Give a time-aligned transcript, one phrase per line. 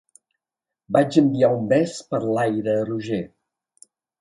[0.97, 3.25] Vaig enviar un bes per l'aire a Roger.